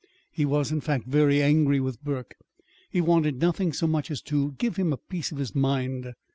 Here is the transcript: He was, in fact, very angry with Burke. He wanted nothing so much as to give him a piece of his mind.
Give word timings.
He 0.31 0.45
was, 0.45 0.71
in 0.71 0.81
fact, 0.81 1.05
very 1.05 1.43
angry 1.43 1.79
with 1.79 2.03
Burke. 2.03 2.33
He 2.89 3.01
wanted 3.01 3.39
nothing 3.39 3.71
so 3.71 3.85
much 3.85 4.09
as 4.09 4.23
to 4.23 4.53
give 4.53 4.77
him 4.77 4.91
a 4.91 4.97
piece 4.97 5.31
of 5.31 5.37
his 5.37 5.53
mind. 5.53 6.13